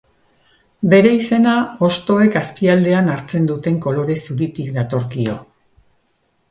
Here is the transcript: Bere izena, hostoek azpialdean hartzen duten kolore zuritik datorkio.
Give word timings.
Bere 0.93 1.11
izena, 1.17 1.53
hostoek 1.87 2.39
azpialdean 2.41 3.13
hartzen 3.17 3.47
duten 3.53 3.79
kolore 3.87 4.19
zuritik 4.27 4.75
datorkio. 4.81 5.39